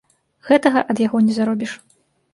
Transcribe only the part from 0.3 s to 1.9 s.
Гэтага ад яго не заробіш.